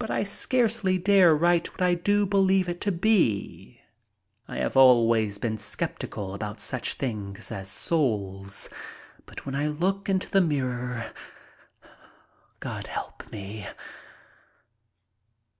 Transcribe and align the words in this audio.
But 0.00 0.10
I 0.10 0.24
scarcely 0.24 0.98
dare 0.98 1.32
write 1.32 1.70
what 1.70 1.80
I 1.80 1.94
do 1.94 2.26
believe 2.26 2.68
it 2.68 2.80
to 2.80 2.90
be. 2.90 3.80
I 4.48 4.56
have 4.56 4.76
always 4.76 5.38
been 5.38 5.58
skeptical 5.58 6.34
about 6.34 6.58
such 6.58 6.94
things 6.94 7.52
as 7.52 7.68
"soul," 7.68 8.48
but 9.24 9.46
when 9.46 9.54
I 9.54 9.68
look 9.68 10.08
into 10.08 10.28
the 10.28 10.40
mirror—God 10.40 12.88
help 12.88 13.30
me! 13.30 13.68